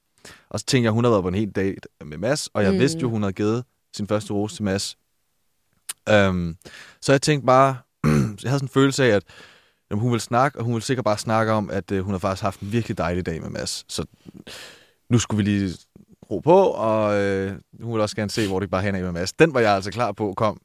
[0.50, 2.74] Og så tænkte jeg, hun havde været på en helt date med Mads, og jeg
[2.74, 2.80] mm.
[2.80, 3.64] vidste jo, hun havde givet
[3.96, 4.98] sin første rose til Mads.
[6.12, 6.58] Um,
[7.02, 9.24] så jeg tænkte bare, jeg havde sådan en følelse af, at
[9.92, 12.20] jamen, hun ville snakke, og hun ville sikkert bare snakke om, at øh, hun har
[12.20, 13.86] faktisk haft en virkelig dejlig dag med Mads.
[13.88, 14.06] Så
[15.10, 15.78] nu skulle vi lige
[16.32, 17.52] ro på, og øh,
[17.82, 19.34] hun ville også gerne se, hvor det bare hen af med Mads.
[19.34, 20.62] Den var jeg altså klar på kom.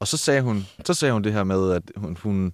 [0.00, 2.52] Og så sagde hun, så sagde hun det her med, at hun, hun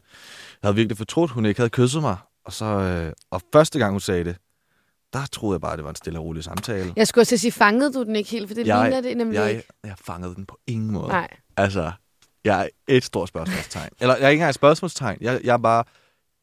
[0.62, 2.16] havde virkelig fortrudt, hun ikke havde kysset mig.
[2.44, 4.36] Og, så, øh, og første gang hun sagde det,
[5.12, 6.92] der troede jeg bare, at det var en stille og rolig samtale.
[6.96, 8.48] Jeg skulle også sige, fangede du den ikke helt?
[8.48, 9.68] For det Jeg- ligner det nemlig Jeg, ikke.
[9.84, 11.08] jeg fangede den på ingen måde.
[11.08, 11.28] Nej.
[11.56, 11.92] Altså,
[12.44, 13.90] jeg er et stort spørgsmålstegn.
[14.00, 15.18] Eller jeg er ikke engang et spørgsmålstegn.
[15.20, 15.84] Jeg, jeg er bare...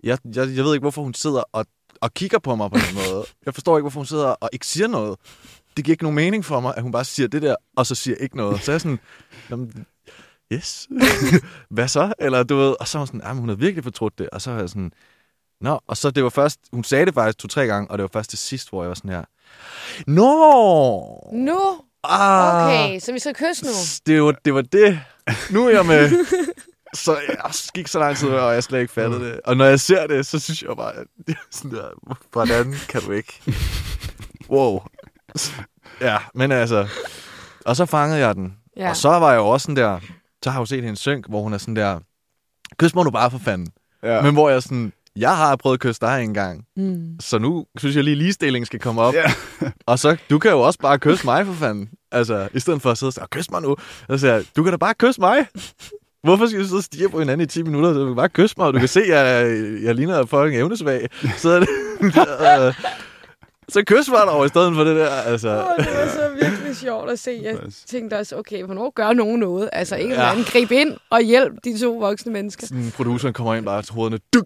[0.04, 1.66] Jeg, jeg, jeg ved ikke, hvorfor hun sidder og,
[2.02, 3.26] og kigger på mig på den måde.
[3.46, 5.20] Jeg forstår ikke, hvorfor hun sidder og ikke siger noget.
[5.78, 7.96] Det giver ikke nogen mening for mig, at hun bare siger det der, og så
[7.96, 8.62] siger ikke noget.
[8.62, 9.00] Så er sådan...
[9.50, 9.86] "Jamen,
[10.54, 10.88] Yes.
[11.70, 12.14] Hvad så?
[12.20, 14.30] Eller du ved, og så er hun sådan, "Ej, men hun har virkelig fortrudt det.
[14.30, 14.92] Og så er jeg sådan,
[15.62, 18.10] Nå, og så det var først, hun sagde det faktisk to-tre gange, og det var
[18.14, 19.24] først til sidst, hvor jeg var sådan her,
[20.08, 21.30] Nå!
[21.34, 21.60] Nu?
[22.08, 23.72] Ah, Okay, så vi skal kysse nu.
[24.08, 25.00] det var, det var det.
[25.52, 26.10] Nu er jeg med.
[26.94, 29.40] Så jeg gik så lang tid, og jeg slet ikke fattede det.
[29.46, 32.76] Og når jeg ser det, så synes jeg bare, at det er sådan der, hvordan
[32.90, 33.42] kan du ikke?
[34.50, 34.80] Wow.
[36.02, 36.88] Ja, men altså...
[37.66, 38.54] Og så fangede jeg den.
[38.78, 38.90] Ja.
[38.90, 40.00] Og så var jeg jo også sådan der...
[40.44, 42.00] Så har jeg jo set hendes synk, hvor hun er sådan der...
[42.80, 43.68] Kys mig nu bare for fanden.
[44.04, 44.22] Ja.
[44.22, 44.94] Men hvor jeg sådan...
[45.16, 46.66] Jeg har prøvet at kysse dig engang.
[46.78, 47.20] Mm.
[47.20, 49.14] Så nu synes jeg lige, ligestilling skal komme op.
[49.14, 49.34] Ja.
[49.86, 51.90] Og så, du kan jo også bare kysse mig for fanden.
[52.12, 53.76] Altså, i stedet for at sidde og sige, kys mig nu.
[54.10, 55.48] Så siger jeg, du kan da bare kysse mig.
[56.24, 57.94] Hvorfor skal vi sidde og stige på hinanden i 10 minutter?
[57.94, 61.10] Du kan bare kysse mig, og du kan se, at jeg, jeg ligner fucking evnesvag.
[61.38, 61.70] Så er det...
[62.68, 62.74] øh,
[63.70, 65.10] så kys mig dog i stedet for det der.
[65.10, 67.40] Altså, Oh, det var så virkelig sjovt at se.
[67.44, 69.70] Jeg tænkte også, okay, hvornår gør nogen noget?
[69.74, 70.14] Altså, ikke.
[70.14, 70.30] Ja.
[70.32, 72.68] anden grib ind og hjælp de to voksne mennesker.
[72.68, 74.20] sådan, produceren kommer ind bare til hovederne.
[74.34, 74.46] Duk!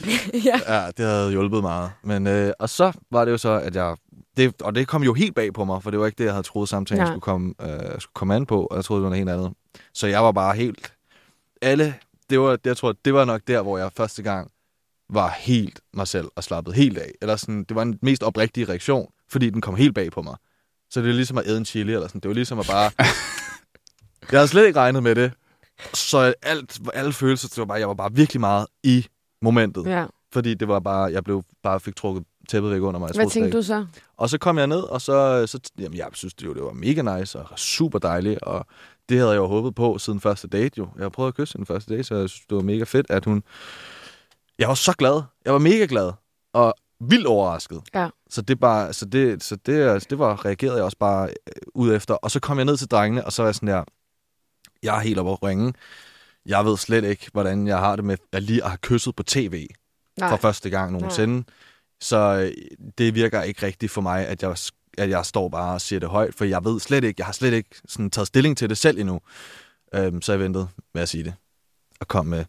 [0.46, 0.60] ja.
[0.74, 1.90] Ja, det havde hjulpet meget.
[2.04, 3.96] Men, øh, og så var det jo så, at jeg...
[4.36, 6.32] Det, og det kom jo helt bag på mig, for det var ikke det, jeg
[6.32, 7.12] havde troet, samtalen Nej.
[7.12, 8.66] skulle komme, øh, skulle komme an på.
[8.66, 9.52] Og jeg troede, det var noget helt andet.
[9.94, 10.94] Så jeg var bare helt...
[11.62, 11.94] Alle...
[12.30, 14.50] Det var, jeg tror, det var nok der, hvor jeg første gang
[15.10, 17.10] var helt mig selv og slappede helt af.
[17.20, 20.36] Eller sådan, det var den mest oprigtige reaktion, fordi den kom helt bag på mig.
[20.90, 22.20] Så det var ligesom at æde en chili, eller sådan.
[22.20, 22.90] Det var ligesom at bare...
[24.32, 25.32] jeg havde slet ikke regnet med det.
[25.94, 29.06] Så alt, alle følelser, det var bare, jeg var bare virkelig meget i
[29.42, 29.86] momentet.
[29.86, 30.06] ja.
[30.32, 33.10] Fordi det var bare, jeg blev bare fik trukket tæppet væk under mig.
[33.14, 33.86] Hvad tænkte du så?
[34.16, 36.72] Og så kom jeg ned, og så, så jamen, jeg synes, det, jo, det var
[36.72, 38.66] mega nice og super dejligt, og
[39.08, 40.88] det havde jeg jo håbet på siden første date jo.
[40.96, 43.06] Jeg har prøvet at kysse den første date, så jeg synes, det var mega fedt,
[43.10, 43.42] at hun...
[44.58, 45.22] Jeg var så glad.
[45.44, 46.12] Jeg var mega glad.
[46.52, 47.80] Og vildt overrasket.
[47.94, 48.08] Ja.
[48.30, 51.52] Så det, bare, så det, så det, altså, det var, reagerede jeg også bare øh,
[51.74, 52.14] ud efter.
[52.14, 53.84] Og så kom jeg ned til drengene, og så var jeg sådan der,
[54.82, 55.72] jeg er helt oppe at ringe.
[56.46, 59.22] Jeg ved slet ikke, hvordan jeg har det med at lige at have kysset på
[59.22, 59.66] tv
[60.18, 60.28] Nej.
[60.28, 61.44] for første gang nogensinde.
[62.02, 62.52] Så øh,
[62.98, 64.56] det virker ikke rigtigt for mig, at jeg,
[64.98, 67.32] at jeg står bare og siger det højt, for jeg ved slet ikke, jeg har
[67.32, 69.20] slet ikke sådan taget stilling til det selv endnu.
[69.94, 71.34] Øhm, så jeg ventede med at sige det.
[72.00, 72.44] Og kom med...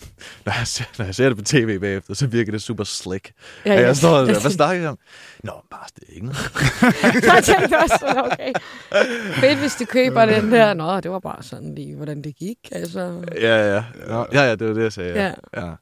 [0.46, 3.32] Når jeg, ser, når jeg ser det på tv bagefter, så virker det super slick.
[3.66, 4.98] Ja, Ja, jeg står der, hvad snakker jeg om?
[5.44, 6.38] Nå, bare det er ikke noget.
[7.34, 8.52] jeg tænkte også okay.
[9.40, 10.74] Fedt, hvis de køber den der.
[10.74, 12.58] Nå, det var bare sådan lige, hvordan det gik.
[12.72, 13.84] Altså, Ja, ja.
[14.08, 15.22] Nå, ja, ja, det var det, jeg sagde.
[15.22, 15.34] Ja.
[15.66, 15.72] Ja.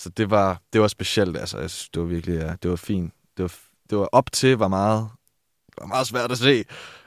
[0.00, 1.58] Så det var, det var specielt, altså.
[1.58, 3.12] Jeg synes, det var virkelig, ja, det var fint.
[3.36, 3.52] Det var,
[3.90, 5.08] det var op til, var meget,
[5.78, 6.64] var meget svært at se.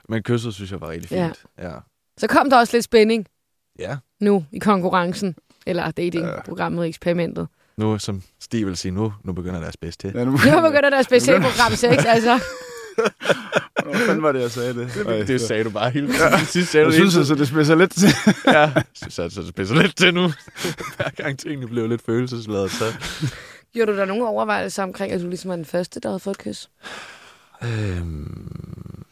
[0.09, 1.45] Men kysset, synes jeg, var rigtig fint.
[1.57, 1.69] Ja.
[1.69, 1.75] ja.
[2.17, 3.27] Så kom der også lidt spænding
[3.79, 5.35] Ja, nu i konkurrencen.
[5.65, 7.47] Eller datingprogrammet, eksperimentet.
[7.77, 10.11] nu som Stig vil sige, nu, nu begynder deres bedst til.
[10.15, 12.39] Ja, nu, Nu begynder der specialprogram 6, altså.
[13.83, 15.05] Hvor fanden var det, jeg sagde det?
[15.05, 16.45] Øj, Det sagde du bare hele tiden.
[16.45, 18.09] Sidst sagde du Jeg det hele synes altså, det spidser lidt til.
[18.47, 18.73] Ja,
[19.09, 20.21] så, så det spidser lidt til nu.
[20.97, 22.85] Hver gang tingene blev lidt følelsesladet, så...
[23.73, 26.33] Gjorde du der nogle overvejelser omkring, at du ligesom var den første, der havde fået
[26.33, 26.69] et kys?
[27.63, 29.03] Øhm,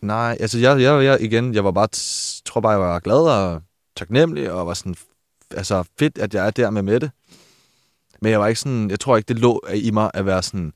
[0.00, 1.88] nej, altså jeg, jeg, jeg, igen, jeg var bare,
[2.44, 3.62] tror bare, jeg var glad og
[3.96, 4.94] taknemmelig, og var sådan,
[5.50, 7.10] altså fedt, at jeg er der med Mette.
[8.20, 10.72] Men jeg var ikke sådan, jeg tror ikke, det lå i mig at være sådan,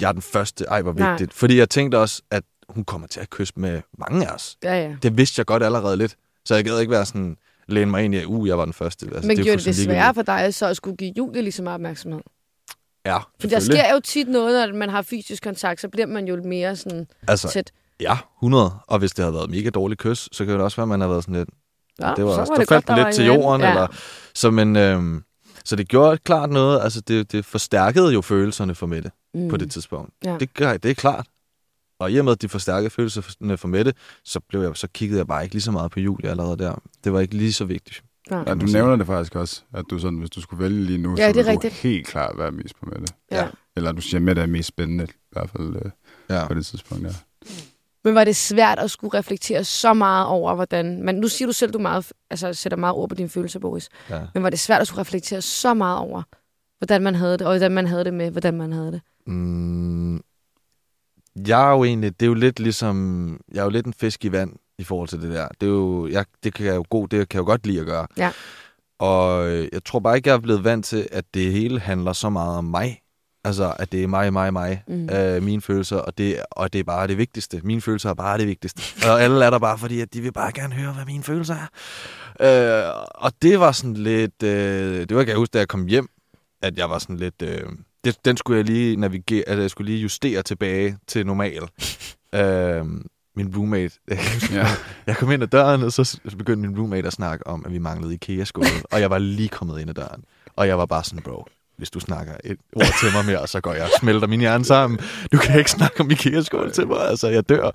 [0.00, 1.10] jeg er den første, ej, hvor Nej.
[1.10, 1.32] vigtigt.
[1.34, 4.56] Fordi jeg tænkte også, at hun kommer til at kysse med mange af os.
[4.62, 4.96] Ja, ja.
[5.02, 6.16] Det vidste jeg godt allerede lidt.
[6.44, 7.36] Så jeg gad ikke være sådan,
[7.68, 9.06] læne mig ind i, at uh, jeg var den første.
[9.06, 11.52] Altså, Men er gjorde det det sværere for dig så at skulle give Julie lige
[11.52, 12.20] så meget opmærksomhed?
[13.06, 16.28] Ja, For der sker jo tit noget, når man har fysisk kontakt, så bliver man
[16.28, 17.72] jo mere sådan altså, tæt.
[18.00, 18.74] Ja, 100.
[18.86, 21.00] Og hvis det havde været mega dårligt kys, så kan det også være, at man
[21.00, 21.48] har været sådan lidt,
[22.00, 23.60] Ja, det var, så var det faldt godt, der lidt til en jorden.
[23.64, 23.70] anden.
[23.70, 23.86] Eller,
[24.34, 25.22] så, men, øhm,
[25.66, 26.80] så det gjorde klart noget.
[26.82, 29.40] Altså, det, det forstærkede jo følelserne for Mette mm.
[29.40, 29.48] mm.
[29.48, 30.10] på det tidspunkt.
[30.24, 30.36] Ja.
[30.40, 31.26] Det, gør, det er klart.
[31.98, 35.18] Og i og med, at de forstærkede følelserne for Mette, så, blev jeg, så kiggede
[35.18, 36.82] jeg bare ikke lige så meget på Julie allerede der.
[37.04, 38.02] Det var ikke lige så vigtigt.
[38.30, 38.38] Ja.
[38.38, 41.10] Ja, du nævner det faktisk også, at du sådan, hvis du skulle vælge lige nu,
[41.10, 41.74] Ja, så det er ville du rigtigt.
[41.74, 43.14] helt klart være mest på Mette.
[43.32, 43.48] Ja.
[43.76, 45.90] Eller du siger, Mette er mest spændende, i hvert fald øh,
[46.30, 46.46] Ja.
[46.48, 47.08] på det tidspunkt, ja.
[48.06, 51.02] Men var det svært at skulle reflektere så meget over, hvordan...
[51.02, 53.88] Men nu siger du selv, du meget, altså, sætter meget ord på dine følelser, Boris.
[54.10, 54.20] ja.
[54.34, 56.22] Men var det svært at skulle reflektere så meget over,
[56.78, 59.00] hvordan man havde det, og hvordan man havde det med, hvordan man havde det?
[59.26, 60.16] Mm,
[61.48, 64.24] jeg er jo egentlig, det er jo lidt ligesom, jeg er jo lidt en fisk
[64.24, 65.48] i vand i forhold til det der.
[65.60, 67.80] Det er jo, jeg, det kan jeg jo god, det kan jeg jo godt lide
[67.80, 68.06] at gøre.
[68.16, 68.32] Ja.
[68.98, 72.12] Og øh, jeg tror bare ikke, jeg er blevet vant til, at det hele handler
[72.12, 73.00] så meget om mig.
[73.46, 75.08] Altså, at det er mig, mig, mig, Mm.
[75.10, 77.60] øh, mine følelser, og det, og det er bare det vigtigste.
[77.64, 78.82] Mine følelser er bare det vigtigste.
[79.10, 81.56] og alle er der bare, fordi at de vil bare gerne høre, hvad mine følelser
[82.40, 82.88] er.
[82.88, 86.08] Øh, og det var sådan lidt, øh, det var jeg huske, da jeg kom hjem,
[86.62, 87.62] at jeg var sådan lidt, øh,
[88.04, 91.62] det, den skulle jeg lige navigere, altså jeg skulle lige justere tilbage til normal.
[92.40, 92.84] øh,
[93.36, 93.94] min roommate,
[94.52, 94.66] ja.
[95.06, 97.78] jeg kom ind ad døren, og så begyndte min roommate at snakke om, at vi
[97.78, 98.66] manglede IKEA-skåle.
[98.92, 100.24] og jeg var lige kommet ind ad døren.
[100.56, 101.46] Og jeg var bare sådan, bro,
[101.78, 104.64] hvis du snakker et ord til mig mere, så går jeg og smelter min hjerne
[104.64, 104.98] sammen.
[105.32, 107.70] Du kan ikke snakke om IKEA-skål til mig, altså jeg dør.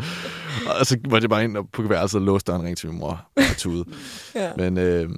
[0.79, 3.21] Og så var jeg bare ind på værelset og låste døren ring til min mor
[3.37, 3.85] og tude.
[4.35, 4.49] Ja.
[4.57, 5.09] Men øh,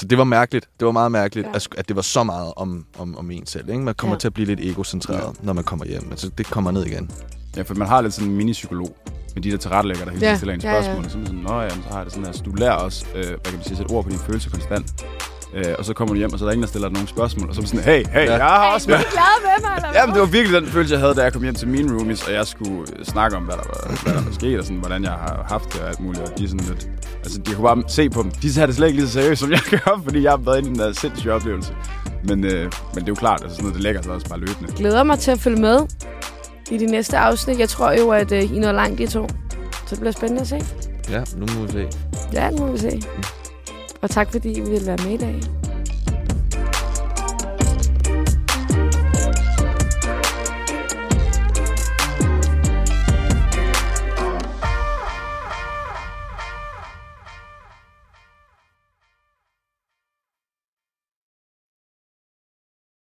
[0.00, 0.68] så det var mærkeligt.
[0.80, 1.50] Det var meget mærkeligt, Ja.
[1.50, 1.56] ja.
[1.56, 3.68] at, at det var så meget om, om, om en selv.
[3.68, 3.80] Ikke?
[3.80, 4.16] Man kommer Ja.
[4.16, 4.18] ja.
[4.18, 5.46] til at blive lidt egocentreret, ja.
[5.46, 6.06] når man kommer hjem.
[6.10, 7.10] Altså, det kommer ned igen.
[7.56, 8.96] ja, for man har lidt sådan en mini-psykolog
[9.34, 10.82] med de der tilrettelægger, der hele Ja, tiden stiller en ja, ja.
[10.82, 11.04] spørgsmål.
[11.04, 12.32] Og så er man sådan, nå ja, så har jeg det sådan her.
[12.32, 14.50] Så du lærer også, øh, hvad kan man sige, at sætte ord på dine følelser
[14.50, 15.04] konstant.
[15.54, 17.08] Øh, og så kommer du hjem, og så er der ingen, der stiller dig nogle
[17.08, 17.48] spørgsmål.
[17.48, 18.32] Og så er sådan, hey, hey, Ja.
[18.32, 20.00] jeg har også Er I glade med mig, eller?
[20.00, 22.22] Jamen, det var virkelig den følelse, jeg havde, da jeg kom hjem til mine roomies,
[22.26, 25.02] og jeg skulle snakke om, hvad der var, hvad der var sket, og sådan, hvordan
[25.02, 26.22] jeg har haft det og alt muligt.
[26.28, 26.88] Og de sådan lidt...
[27.24, 28.30] Altså, de kunne bare se på dem.
[28.30, 30.58] De tager det slet ikke lige så seriøst, som jeg gør, fordi jeg har været
[30.58, 31.74] inde i den der sindssyge oplevelse.
[32.24, 34.38] Men, øh, men det er jo klart, altså sådan noget, det lægger sig også bare
[34.40, 34.72] løbende.
[34.76, 35.78] glæder mig til at følge med
[36.70, 37.58] i de næste afsnit.
[37.58, 39.28] Jeg tror jo, at øh, I når langt, de to.
[39.72, 40.60] Så det bliver spændende at se.
[41.10, 41.86] Ja, nu må vi se.
[42.32, 43.02] Ja, nu må vi se.
[44.02, 45.57] Og tak fordi I ville være med i dag.